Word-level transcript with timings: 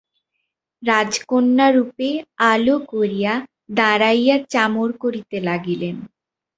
রাজকন্যা 0.83 1.67
রূপে 1.69 2.09
আলো 2.49 2.75
করিয়া 2.91 3.33
দাঁড়াইয়া 3.77 4.35
চামর 4.53 4.89
করিতে 5.03 5.37
লাগিলেন। 5.47 5.95